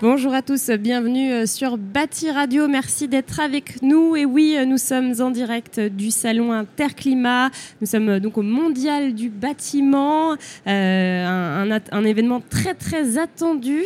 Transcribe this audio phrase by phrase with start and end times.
[0.00, 2.66] Bonjour à tous, bienvenue euh, sur Bâti Radio.
[2.66, 4.16] Merci d'être avec nous.
[4.16, 7.50] Et oui, euh, nous sommes en direct du salon Interclimat.
[7.82, 10.34] Nous sommes euh, donc au Mondial du bâtiment,
[10.64, 13.82] un, événement très très attendu.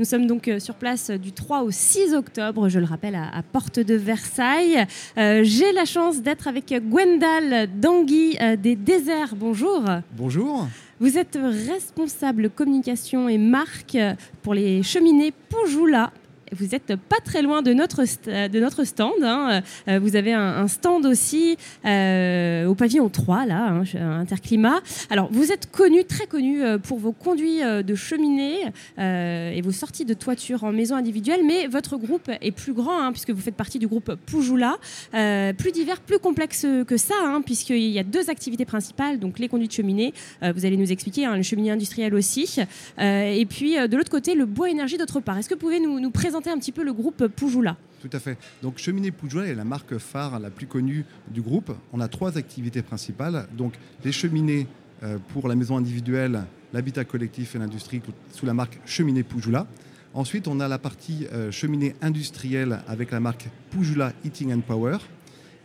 [0.00, 3.78] Nous sommes donc sur place du 3 au 6 octobre, je le rappelle, à, Porte
[3.78, 4.84] de Versailles.
[5.16, 9.36] J'ai la chance d'être avec Gwendal Dangui des Déserts.
[9.36, 9.84] Bonjour.
[10.16, 10.66] Bonjour.
[11.04, 13.98] Vous êtes responsable communication et marque
[14.42, 16.10] pour les cheminées Poujoula
[16.54, 19.12] vous n'êtes pas très loin de notre, de notre stand.
[19.22, 19.62] Hein.
[19.88, 23.84] Euh, vous avez un, stand aussi euh, au pavillon 3, là, hein,
[24.20, 24.80] Interclimat.
[25.10, 30.04] Alors, vous êtes connu, très connu euh, pour vos conduits de cheminée et vos sorties
[30.04, 33.54] de toiture en maison individuelle, mais votre groupe est plus grand, hein, puisque vous faites
[33.54, 34.76] partie du groupe Poujoula.
[35.12, 39.68] plus divers, plus complexe que ça, puisqu'il y a deux activités principales, donc les conduits
[39.68, 42.58] de cheminée, vous allez nous expliquer, le cheminée industriel aussi,
[42.98, 45.38] et puis de l'autre côté, le bois énergie d'autre part.
[45.38, 47.76] Est-ce que vous pouvez nous, nous présenter un petit peu le groupe Poujoula.
[48.00, 48.36] Tout à fait.
[48.62, 51.72] Donc Cheminée Poujoula est la marque phare la plus connue du groupe.
[51.92, 53.46] On a trois activités principales.
[53.56, 54.66] Donc les cheminées
[55.02, 59.66] euh, pour la maison individuelle, l'habitat collectif et l'industrie sous la marque Cheminée Poujoula.
[60.12, 64.98] Ensuite, on a la partie euh, cheminée industrielle avec la marque Poujoula Heating and Power.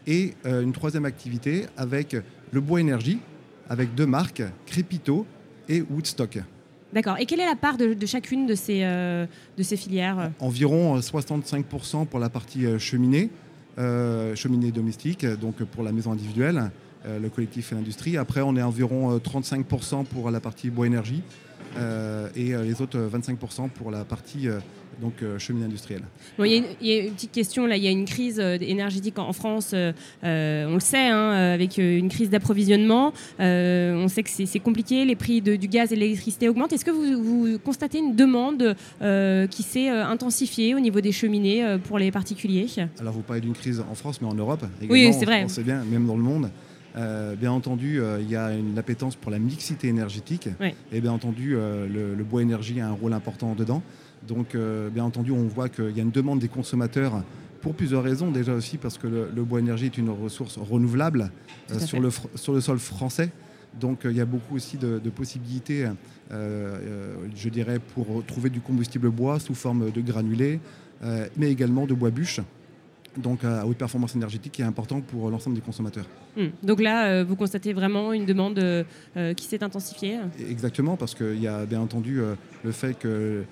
[0.07, 2.15] Et euh, une troisième activité avec
[2.51, 3.19] le bois énergie,
[3.69, 5.27] avec deux marques, Crépito
[5.67, 6.39] et Woodstock.
[6.93, 7.17] D'accord.
[7.19, 9.25] Et quelle est la part de, chacune de ces, euh,
[9.57, 10.31] de ces filières?
[10.39, 13.29] Environ 65% euh, pour la partie euh, cheminée,
[14.35, 16.69] cheminée domestique, donc pour la maison individuelle,
[17.05, 18.17] le collectif et l'industrie.
[18.17, 21.23] Après, on est environ 35% pour la partie bois énergie
[22.35, 24.49] et les autres 25% pour la partie
[24.99, 26.03] donc euh, cheminée industrielle.
[26.37, 29.17] Bon, il, y a une, petite question là, il y a une crise euh, énergétique
[29.17, 33.13] en, France, euh, on le sait, hein, avec une crise d'approvisionnement.
[33.39, 36.73] on sait que c'est compliqué, les prix du gaz et de l'électricité augmentent.
[36.73, 38.75] Est-ce que vous, constatez une demande
[39.49, 42.67] qui s'est intensifiée au niveau des cheminées pour les particuliers?
[42.99, 44.93] Alors vous parlez d'une crise en France, mais en Europe également.
[44.93, 45.43] Oui, c'est vrai.
[45.45, 46.49] On sait bien, même dans le monde.
[47.37, 50.49] Bien entendu, il y a une appétence pour la mixité énergétique.
[50.91, 53.81] Et bien entendu, le, bois énergie a un rôle important dedans.
[54.27, 57.23] Donc, euh, bien entendu, on voit qu'il y a une demande des consommateurs
[57.61, 58.31] pour plusieurs raisons.
[58.31, 61.31] Déjà aussi parce que le, bois énergie est une ressource renouvelable
[61.71, 63.31] euh, sur, le, sur le sol français.
[63.79, 65.87] Donc euh, il y a beaucoup aussi de, possibilités,
[66.31, 70.59] je dirais, pour trouver du combustible bois sous forme de granulés,
[71.37, 72.41] mais également de bois bûche
[73.17, 76.05] donc à haute performance énergétique qui est important pour l'ensemble des consommateurs.
[76.37, 76.47] Hmm.
[76.63, 78.85] Donc là, vous constatez vraiment une demande
[79.35, 80.19] qui s'est intensifiée?
[80.49, 82.21] Exactement, parce qu'il y a bien entendu
[82.63, 83.43] le fait que euh,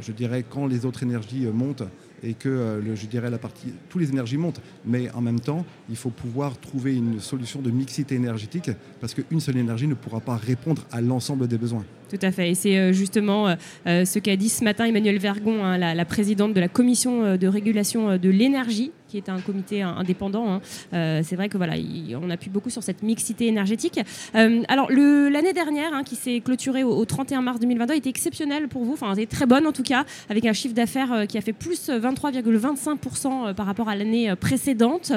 [0.00, 1.82] je dirais, quand les autres énergies euh, montent
[2.22, 5.64] et que euh, je dirais la partie, tous les énergies montent, mais en même temps,
[5.90, 8.70] il faut pouvoir trouver une solution de mixité énergétique
[9.00, 11.84] parce qu'une seule énergie ne pourra pas répondre à l'ensemble des besoins.
[12.08, 12.50] Tout à fait.
[12.50, 16.68] Et c'est justement ce qu'a dit ce matin Emmanuel Vergon, hein, la, présidente de la
[16.68, 20.60] commission de régulation de l'énergie, qui est un comité indépendant.
[20.92, 21.22] Hein.
[21.22, 21.74] c'est vrai que voilà,
[22.20, 24.00] on appuie beaucoup sur cette mixité énergétique.
[24.34, 28.84] alors l'année dernière, hein, qui s'est clôturée au, 31 mars 2022, a été exceptionnelle pour
[28.84, 28.94] vous.
[28.94, 31.52] Enfin, elle était très bonne en tout cas, avec un chiffre d'affaires qui a fait
[31.52, 35.12] plus 23,25% par rapport à l'année précédente,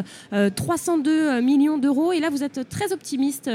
[0.56, 2.12] 302 millions d'euros.
[2.12, 3.50] Et là, vous êtes très optimiste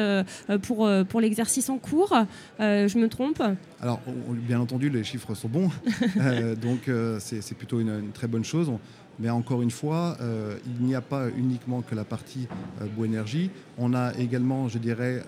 [0.63, 2.15] pour, pour l'exercice en cours.
[2.59, 3.43] je me trompe?
[3.85, 5.71] Alors, bien entendu, les chiffres sont bons,
[6.17, 8.73] euh, donc euh, c'est plutôt une, très bonne chose.
[9.19, 12.49] Mais encore une fois, euh, il n'y a pas uniquement que la partie
[12.97, 13.51] bois énergie.
[13.79, 15.23] On a également, je dirais,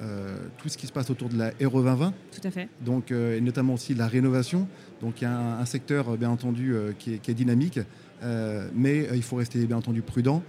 [0.58, 2.12] tout ce qui se passe autour de la RE 2020.
[2.32, 2.68] Tout à fait.
[2.80, 4.68] Donc, et notamment aussi la rénovation.
[5.00, 7.80] Donc, il y a un, secteur, bien entendu, qui est, qui, est, dynamique.
[8.74, 10.42] mais il faut rester, bien entendu, prudent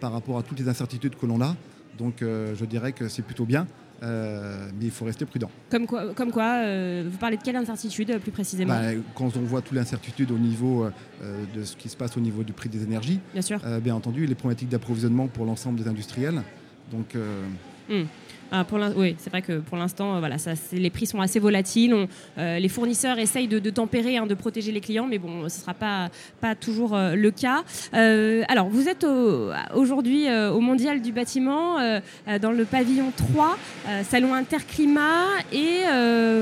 [0.00, 1.56] par rapport à toutes les incertitudes que l'on a.
[1.98, 3.66] Donc, je dirais que c'est plutôt bien.
[4.02, 5.50] Euh, mais il faut rester prudent.
[5.70, 8.74] Comme quoi, comme quoi euh, vous parlez de quelle incertitude euh, plus précisément?
[8.74, 10.88] Bah, Quand on voit toute l'incertitude au niveau
[11.54, 13.58] de ce qui se passe au niveau du prix des énergies, bien, sûr.
[13.80, 16.42] bien entendu, les problématiques d'approvisionnement pour l'ensemble des industriels.
[16.90, 17.16] Donc,
[18.56, 18.64] Ah,
[18.96, 22.06] oui, c'est vrai que pour l'instant, euh, les prix sont assez volatiles.
[22.38, 25.48] Euh, les fournisseurs essayent de, tempérer, hein, de protéger les clients, mais bon, ce ne
[25.48, 26.10] sera pas,
[26.60, 27.64] toujours euh, le cas.
[27.92, 29.04] alors, vous êtes
[29.74, 31.78] aujourd'hui au Mondial du bâtiment,
[32.40, 33.58] dans le pavillon 3,
[34.04, 35.80] salon interclimat, et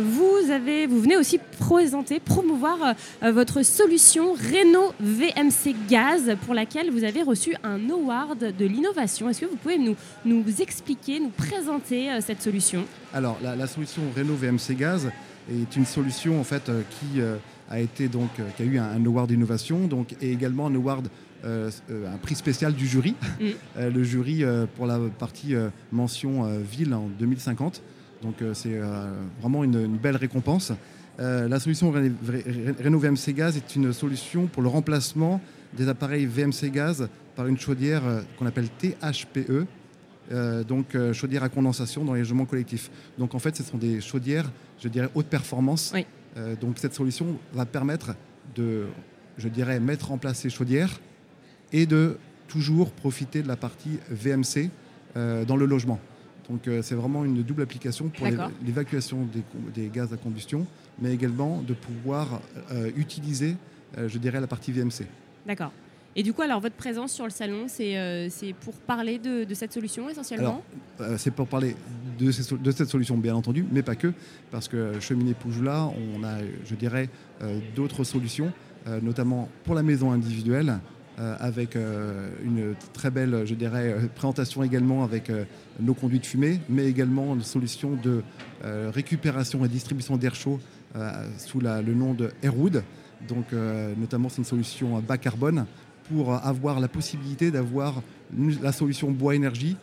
[0.02, 7.54] vous venez aussi présenter, promouvoir votre solution Renault VMC Gaz, pour laquelle vous avez reçu
[7.64, 9.28] un award de l'innovation.
[9.28, 14.02] Est-ce que vous pouvez nous, nous expliquer, nous présenter euh, cette solution Alors, la, solution
[14.16, 15.10] Renault VMC Gaz
[15.50, 17.36] est une solution en fait euh, qui, euh,
[17.70, 21.08] a été donc qui a eu un, award d'innovation donc et également un award
[21.44, 23.80] un prix spécial du jury, mm.
[23.80, 24.44] le jury
[24.76, 25.54] pour la partie
[25.90, 27.82] mention ville en 2050.
[28.22, 28.78] Donc c'est
[29.40, 30.72] vraiment une, une, belle récompense.
[31.18, 35.40] la solution Renault VMC Gaz est une solution pour le remplacement
[35.72, 38.02] des appareils VMC Gaz par une chaudière
[38.38, 39.66] qu'on appelle THPE,
[40.30, 42.90] euh, donc euh, chaudière à condensation dans les logements collectifs.
[43.18, 45.92] Donc en fait, ce sont des chaudières, je dirais, haute performance.
[46.36, 48.14] Euh, donc cette solution va permettre
[48.54, 48.86] de,
[49.36, 51.00] je dirais, mettre en place ces chaudières
[51.72, 54.70] et de toujours profiter de la partie VMC
[55.14, 56.00] dans le logement.
[56.48, 58.26] Donc c'est vraiment une double application pour
[58.64, 59.26] l'évacuation
[59.74, 60.66] des, gaz à combustion,
[61.00, 62.42] mais également de pouvoir
[62.96, 63.56] utiliser,
[63.96, 65.06] je dirais, la partie VMC.
[65.46, 65.72] D'accord.
[66.14, 68.28] Et du coup, alors votre présence sur le salon, c'est euh,
[68.60, 70.62] pour parler de, cette solution essentiellement
[71.00, 71.74] euh, C'est pour parler
[72.18, 74.12] de, cette solution, bien entendu, mais pas que,
[74.50, 77.08] parce que Cheminée Poujoula, on a, je dirais,
[77.42, 78.52] euh, d'autres solutions,
[79.00, 80.80] notamment pour la maison individuelle,
[81.16, 85.30] avec une très belle, je dirais, présentation également avec
[85.78, 88.24] nos conduits de fumée, mais également une solution de
[88.64, 90.58] récupération et distribution d'air chaud
[91.38, 92.82] sous le nom de Airwood.
[93.28, 93.52] Donc,
[93.96, 95.64] notamment, c'est une solution bas carbone
[96.08, 98.02] pour avoir la possibilité d'avoir
[98.62, 99.76] la solution bois-énergie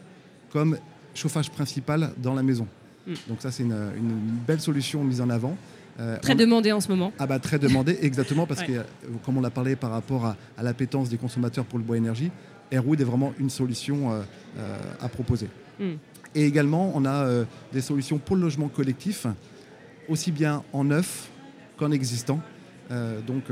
[0.51, 0.77] comme
[1.13, 2.68] chauffage principal dans la maison.
[3.07, 3.13] Hmm.
[3.27, 5.57] Donc ça, c'est une, belle solution mise en avant.
[6.00, 7.12] Euh, très demandée en ce moment.
[7.19, 8.83] Ah bah très demandée, exactement, parce que
[9.25, 12.31] comme on l'a parlé par rapport à, l'appétence des consommateurs pour le bois-énergie,
[12.71, 14.21] Airwood est vraiment une solution euh,
[14.57, 15.50] euh, à proposer.
[15.80, 15.95] Hmm.
[16.36, 17.27] Et également, on a
[17.74, 19.25] des solutions pour le logement collectif,
[20.07, 21.31] aussi bien en neuf
[21.75, 22.39] qu'en existant.
[23.25, 23.45] donc,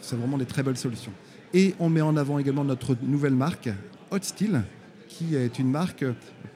[0.00, 1.10] c'est vraiment des très belles solutions.
[1.56, 3.70] Et on met en avant également notre nouvelle marque,
[4.10, 4.62] Hot Steel,
[5.08, 6.04] qui est une marque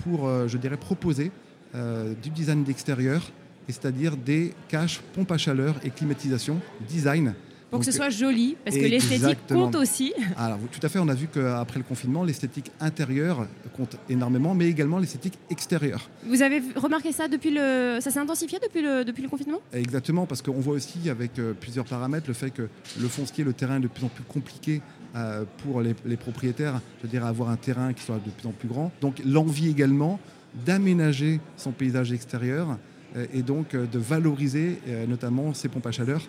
[0.05, 1.32] pour, euh, je dirais, proposer
[1.75, 3.23] euh, du design d'extérieur,
[3.67, 7.32] c'est-à-dire des caches, pompes à chaleur et climatisation, design
[7.70, 10.12] pour que ce soit joli, parce que l'esthétique compte aussi.
[10.37, 13.46] Alors, tout à fait, on a vu qu'après le confinement, l'esthétique intérieure
[13.76, 16.11] compte énormément, mais également l'esthétique extérieure.
[16.26, 17.99] Vous avez remarqué ça depuis le.
[18.00, 19.61] Ça s'est intensivé depuis le, depuis le confinement?
[19.72, 22.69] Exactement, parce qu'on voit aussi avec euh, plusieurs paramètres le fait que
[23.00, 24.82] le foncier, le terrain est de plus en plus compliqué
[25.14, 28.52] euh, pour les, propriétaires, je veux dire, avoir un terrain qui soit de plus en
[28.52, 28.93] plus grand.
[29.00, 30.19] Donc, l'envie également
[30.67, 32.76] d'aménager son paysage extérieur
[33.17, 36.20] euh, et donc de valoriser notamment ces pompes à chaleur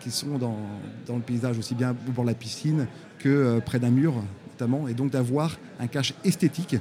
[0.00, 0.56] qui sont dans,
[1.08, 2.86] le paysage, aussi bien pour la piscine
[3.18, 4.14] que euh, près d'un mur
[4.52, 6.76] notamment, et donc d'avoir un cache esthétique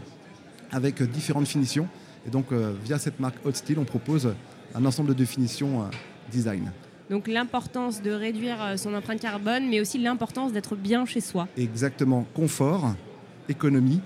[0.71, 1.87] avec différentes finitions.
[2.27, 4.33] Et donc euh, via cette marque Hot Steel, on propose
[4.73, 5.85] un ensemble de définitions
[6.31, 6.71] design.
[7.09, 11.47] Donc l'importance de réduire son empreinte carbone, mais aussi l'importance d'être bien chez soi.
[11.55, 12.93] Exactement, confort,
[13.47, 14.01] économie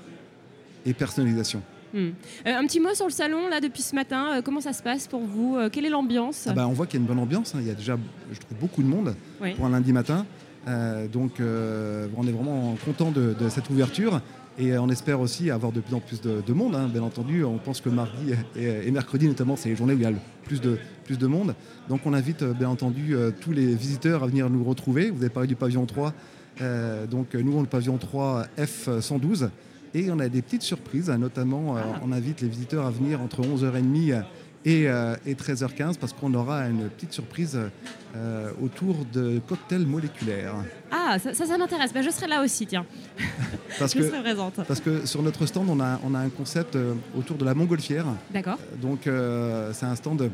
[0.86, 1.64] et personnalisation.
[1.94, 2.10] Hmm.
[2.48, 4.38] Euh, un petit mot sur le salon là depuis ce matin.
[4.38, 6.86] Euh, comment ça se passe pour vous euh, Quelle est l'ambiance ah bah, On voit
[6.86, 7.54] qu'il y a une bonne ambiance.
[7.56, 7.60] Hein.
[7.62, 7.98] Il y a déjà,
[8.32, 9.16] je trouve, beaucoup de monde
[9.56, 10.26] pour un lundi matin.
[11.12, 14.22] donc on est vraiment content de, cette ouverture.
[14.58, 16.90] Et on espère aussi avoir de plus en plus de, monde, hein.
[16.92, 17.44] bien entendu.
[17.44, 20.18] On pense que mardi et, mercredi, notamment, c'est les journées où il y a le
[20.44, 21.56] plus de, plus de monde.
[21.90, 25.10] Donc on invite, bien entendu, tous les visiteurs à venir nous retrouver.
[25.10, 26.14] Vous avez parlé du pavillon 3.
[27.10, 29.50] donc nous, on le pavillon 3 F112.
[29.94, 32.00] Et on a des petites surprises, notamment euh, ah.
[32.04, 34.24] on invite les visiteurs à venir entre 11h30
[34.64, 37.60] et, 13h15 euh, parce qu'on aura une petite surprise
[38.16, 40.54] euh, autour de cocktails moléculaires.
[40.92, 41.94] Ah, ça, ça, m'intéresse.
[41.94, 42.86] Ben, je serai là aussi, tiens.
[43.80, 44.62] parce je que, serai présente.
[44.66, 46.78] Parce que sur notre stand, on a, on a un concept
[47.18, 48.06] autour de la montgolfière.
[48.34, 48.60] D'accord.
[48.82, 49.02] Donc,
[49.74, 50.30] c'est un stand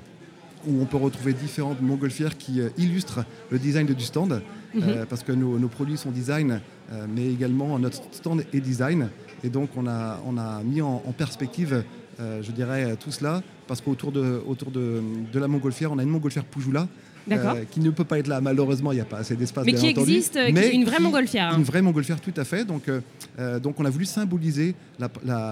[0.67, 4.41] où on peut retrouver différentes montgolfières qui illustrent le design du stand.
[4.73, 5.05] Mhm.
[5.09, 6.59] parce que nos, nos, produits sont design,
[7.07, 9.09] mais également notre stand est design.
[9.43, 11.83] Et donc on a, on a mis en, perspective,
[12.19, 15.01] euh, je dirais, tout cela, parce qu'autour de, autour de,
[15.31, 16.87] de, la montgolfière, on a une montgolfière Poujoula.
[17.29, 19.65] Euh, qui ne peut pas être là, malheureusement, il n'y a pas assez d'espace.
[19.65, 21.49] Mais qui existe, mais une vraie montgolfière.
[21.49, 21.57] Hein.
[21.57, 22.63] Une vraie montgolfière, tout à fait.
[22.63, 24.75] Donc, euh, donc on a voulu symboliser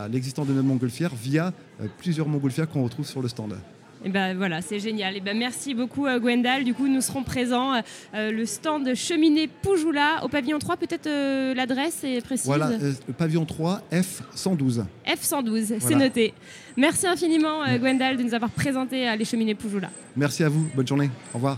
[0.09, 1.51] l'existence de notre montgolfière via
[1.97, 3.55] plusieurs montgolfières qu'on retrouve sur le stand.
[4.03, 5.15] Et ben voilà, c'est génial.
[5.15, 6.63] Et ben merci beaucoup euh, Gwendal.
[6.63, 7.73] Du coup, nous serons présents
[8.13, 10.77] euh, le stand cheminée Poujoula au pavillon 3.
[10.77, 12.45] Peut-être euh, l'adresse est précise.
[12.45, 14.83] Voilà, le pavillon 3 F112.
[15.07, 16.33] F112, c'est noté.
[16.77, 19.89] Merci infiniment Gwendal de nous avoir présenté les cheminées Poujoula.
[20.15, 20.67] Merci à vous.
[20.75, 21.09] Bonne journée.
[21.33, 21.57] Au revoir.